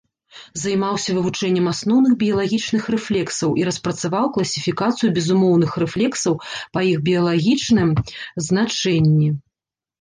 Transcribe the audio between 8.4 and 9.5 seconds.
значэнні.